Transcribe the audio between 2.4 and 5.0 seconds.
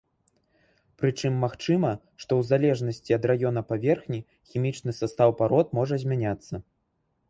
залежнасці ад раёна паверхні, хімічны